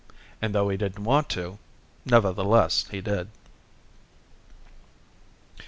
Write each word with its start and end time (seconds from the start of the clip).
and 0.41 0.55
though 0.55 0.67
he 0.69 0.77
didn't 0.77 1.03
want 1.03 1.29
to... 1.29 1.59
nevertheless 2.05 2.85
he 2.89 3.01
did.... 3.01 3.27